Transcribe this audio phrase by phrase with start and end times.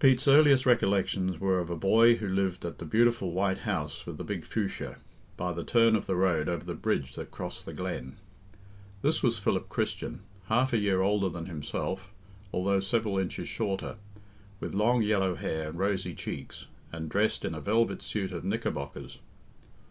[0.00, 4.18] Pete's earliest recollections were of a boy who lived at the beautiful white house with
[4.18, 4.98] the big fuchsia,
[5.38, 8.18] by the turn of the road over the bridge that crossed the glen.
[9.00, 12.12] This was Philip Christian, half a year older than himself,
[12.52, 13.96] although several inches shorter,
[14.60, 19.20] with long yellow hair and rosy cheeks, and dressed in a velvet suit of knickerbockers.